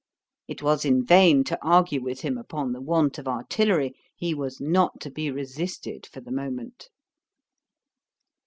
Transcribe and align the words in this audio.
It 0.47 0.63
was 0.63 0.83
in 0.83 1.05
vain 1.05 1.43
to 1.43 1.59
argue 1.63 2.01
with 2.01 2.21
him 2.21 2.35
upon 2.35 2.71
the 2.73 2.81
want 2.81 3.19
of 3.19 3.27
artillery: 3.27 3.93
he 4.15 4.33
was 4.33 4.59
not 4.59 4.99
to 5.01 5.11
be 5.11 5.29
resisted 5.29 6.07
for 6.07 6.21
the 6.21 6.31
moment. 6.31 6.89